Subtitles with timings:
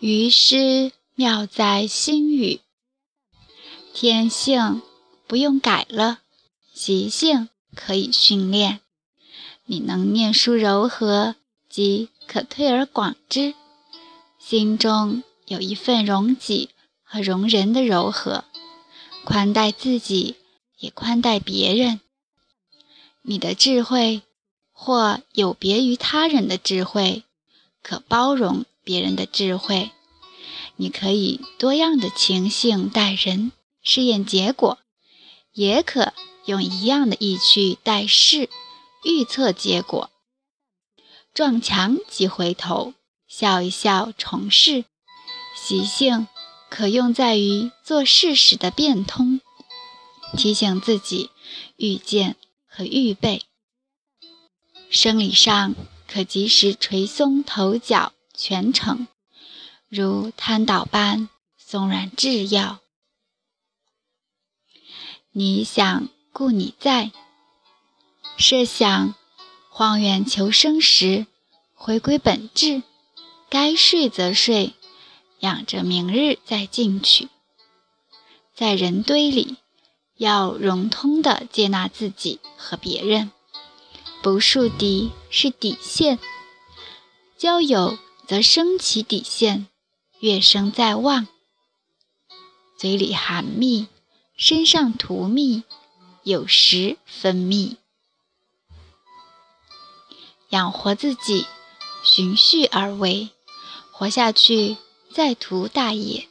[0.00, 2.60] 于是妙在心语。
[3.94, 4.82] 天性
[5.26, 6.20] 不用改了，
[6.74, 8.80] 习性可以训练。
[9.64, 11.36] 你能念书柔和，
[11.70, 13.54] 即可推而广之。
[14.38, 16.68] 心中有一份容己
[17.02, 18.44] 和容人的柔和，
[19.24, 20.36] 宽待自己，
[20.78, 22.00] 也宽待别人。
[23.22, 24.22] 你的智慧
[24.72, 27.24] 或有别于他人的智慧，
[27.82, 29.90] 可包容别人的智慧。
[30.76, 33.50] 你可以多样的情性待人，
[33.82, 34.78] 试验结果；
[35.52, 38.48] 也可用一样的意趣待事，
[39.02, 40.10] 预测结果。
[41.34, 42.94] 撞墙即回头，
[43.26, 44.84] 笑一笑重试。
[45.54, 46.28] 习性
[46.70, 49.40] 可用在于做事时的变通，
[50.36, 51.30] 提醒自己
[51.76, 52.36] 预见。
[52.68, 53.44] 和预备，
[54.90, 55.74] 生理上
[56.06, 59.08] 可及时捶松头脚全程，
[59.88, 62.80] 如瘫倒般松软制药。
[65.32, 67.12] 你想故你在，
[68.36, 69.14] 设想
[69.70, 71.26] 荒原求生时，
[71.74, 72.82] 回归本质，
[73.48, 74.74] 该睡则睡，
[75.40, 77.28] 养着明日再进取。
[78.54, 79.56] 在人堆里。
[80.18, 83.32] 要融通的接纳自己和别人，
[84.22, 86.18] 不树敌是底线。
[87.36, 89.68] 交友则升起底线，
[90.18, 91.28] 乐声在望。
[92.78, 93.86] 嘴里含蜜，
[94.36, 95.62] 身上涂蜜，
[96.24, 97.76] 有时分泌。
[100.50, 101.46] 养活自己，
[102.04, 103.30] 循序而为，
[103.92, 104.76] 活下去
[105.12, 106.28] 再图大业。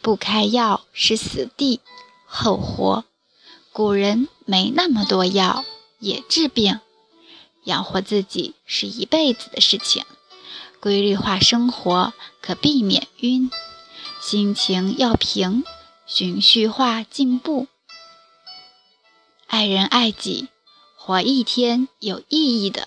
[0.00, 1.80] 不开药是死地。
[2.26, 3.04] 后活，
[3.72, 5.64] 古人没那么多药
[5.98, 6.80] 也治病，
[7.64, 10.04] 养活自己是一辈子的事情。
[10.86, 13.50] 规律化生活可避免晕，
[14.20, 15.64] 心情要平，
[16.06, 17.66] 循序化进步。
[19.48, 20.46] 爱人爱己，
[20.96, 22.86] 活一天有意义的。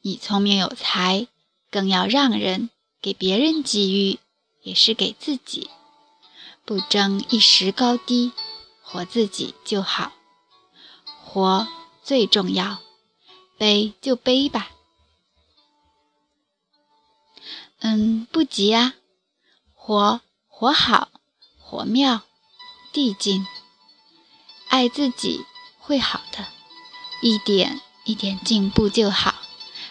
[0.00, 1.26] 你聪明有才，
[1.70, 2.70] 更要让人
[3.02, 4.18] 给别人机遇，
[4.62, 5.68] 也是给自己。
[6.64, 8.32] 不争一时高低，
[8.80, 10.14] 活自己就好。
[11.22, 11.68] 活
[12.02, 12.78] 最重要，
[13.58, 14.70] 悲就悲吧。
[17.84, 18.94] 嗯，不急啊，
[19.74, 21.08] 活活好，
[21.58, 22.22] 活妙，
[22.92, 23.44] 递进，
[24.68, 25.44] 爱自己
[25.80, 26.46] 会好的，
[27.20, 29.34] 一点一点进步就好。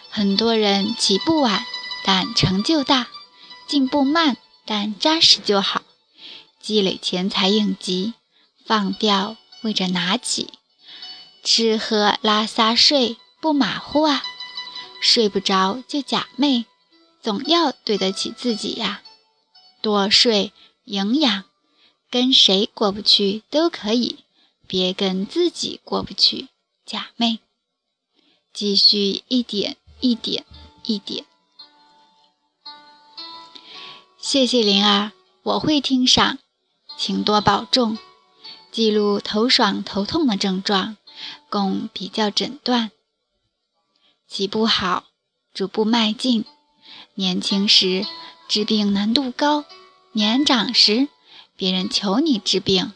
[0.08, 1.66] 很多人起步晚，
[2.02, 3.08] 但成就大；
[3.68, 5.82] 进步慢，但扎实就好。
[6.62, 8.14] 积累钱财应急，
[8.64, 10.50] 放掉为着拿起，
[11.44, 14.22] 吃喝拉撒睡不马虎啊，
[15.02, 16.64] 睡不着就假寐，
[17.22, 19.02] 总要对得起自己呀。
[19.80, 20.52] 多睡
[20.84, 21.44] 营养，
[22.10, 24.24] 跟谁过不去都可以，
[24.66, 26.48] 别跟自己过不去
[26.84, 27.38] 假寐。
[28.52, 30.44] 继续一点一点
[30.84, 31.24] 一点。
[34.18, 35.12] 谢谢灵儿，
[35.42, 36.38] 我会听赏。
[36.98, 37.98] 请多保重，
[38.70, 40.96] 记录头爽头痛的症状，
[41.48, 42.92] 供比较诊断。
[44.28, 45.04] 起步好，
[45.52, 46.44] 逐步迈进。
[47.14, 48.06] 年轻时
[48.48, 49.64] 治病难度高，
[50.12, 51.08] 年长时
[51.56, 52.92] 别人求你治病，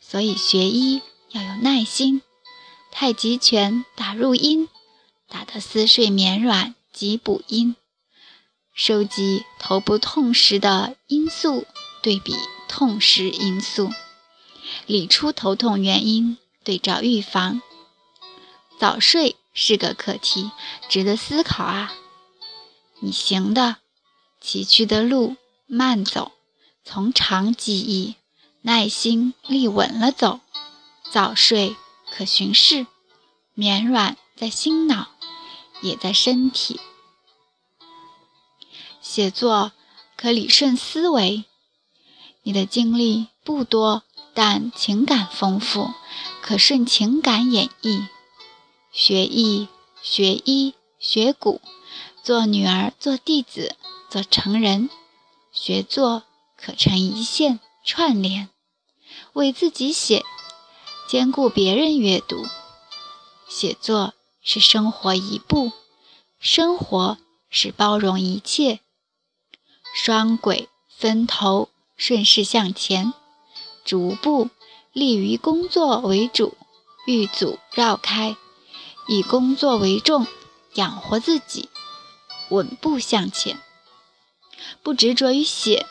[0.00, 2.22] 所以学医要有耐心。
[2.90, 4.68] 太极拳打入阴，
[5.28, 7.76] 打得思睡绵软即补阴。
[8.74, 11.66] 收集头部痛时的因素，
[12.02, 12.34] 对比。
[12.68, 13.90] 痛时因素，
[14.86, 17.60] 理出头痛原因，对照预防。
[18.80, 20.50] 早睡是个课题，
[20.88, 21.92] 值得思考啊！
[23.04, 23.78] 你行的，
[24.40, 25.34] 崎岖的路
[25.66, 26.30] 慢走，
[26.84, 28.14] 从长计议，
[28.60, 30.38] 耐心立稳了走。
[31.10, 31.74] 早睡
[32.12, 32.86] 可寻事，
[33.54, 35.08] 绵软在心脑，
[35.80, 36.78] 也在身体。
[39.00, 39.72] 写作
[40.16, 41.44] 可理顺思维。
[42.44, 45.90] 你的经历不多，但情感丰富，
[46.40, 48.06] 可顺情感演绎。
[48.92, 49.66] 学艺、
[50.00, 51.60] 学医、学古，
[52.22, 53.76] 做女儿、做弟子、
[54.10, 54.88] 做成人。
[55.52, 56.22] 学作
[56.56, 58.48] 可成一线串联，
[59.34, 60.24] 为自己写，
[61.08, 62.46] 兼顾别人阅读。
[63.48, 65.72] 写作是生活一部，
[66.38, 67.18] 生活
[67.50, 68.80] 是包容一切。
[69.94, 71.68] 双轨分头。
[71.94, 73.12] 顺势向前，
[73.84, 74.48] 逐步
[74.92, 76.56] 立于工作为主，
[77.06, 78.34] 遇阻绕开，
[79.06, 80.26] 以工作为重，
[80.74, 81.68] 养活自己，
[82.52, 83.58] 稳步向前。
[84.82, 85.86] 不执着于写，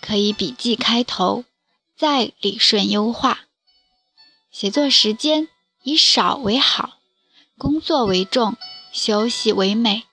[0.00, 1.44] 可以笔记开头，
[1.96, 3.40] 再理顺优化。
[4.50, 5.48] 写作时间
[5.82, 6.98] 以少为好，
[7.56, 8.56] 工作为重，
[8.92, 10.04] 休息为美。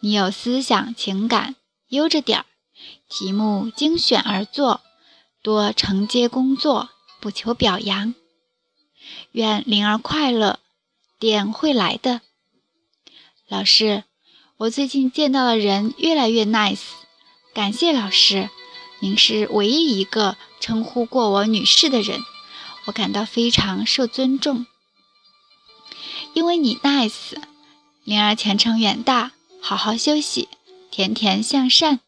[0.00, 1.56] 你有思想情感，
[1.88, 2.46] 悠着点儿，
[3.08, 4.82] 题目精选而作，
[5.42, 6.90] 多承接工作，
[7.20, 8.14] 不求表扬。
[9.32, 10.60] 愿灵儿快乐，
[11.18, 12.20] 点会来的。
[13.48, 14.04] 老师，
[14.58, 16.80] 我最近见到的人越来越 nice，
[17.52, 18.48] 感谢老师，
[19.00, 22.22] 您是唯一一个称呼过我女士的人，
[22.86, 24.64] 我感到非常受尊重。
[26.32, 27.34] 因为你 nice，
[28.04, 30.48] 灵儿前程远大，好好休息，
[30.90, 32.00] 甜甜向善。